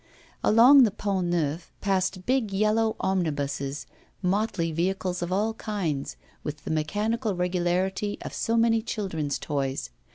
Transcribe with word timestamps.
Along 0.43 0.81
the 0.81 0.89
Pont 0.89 1.27
Neuf 1.27 1.71
passed 1.79 2.25
big 2.25 2.51
yellow 2.51 2.95
omnibuses, 3.01 3.85
motley 4.23 4.71
vehicles 4.71 5.21
of 5.21 5.31
all 5.31 5.53
kinds, 5.53 6.15
with 6.43 6.63
the 6.63 6.71
mechanical 6.71 7.35
regularity 7.35 8.17
of 8.23 8.33
so 8.33 8.57
many 8.57 8.81
children's 8.81 9.37
toys. 9.37 9.91